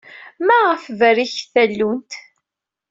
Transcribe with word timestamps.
Maɣef 0.45 0.83
berriket 0.99 1.49
tallunt? 1.53 2.11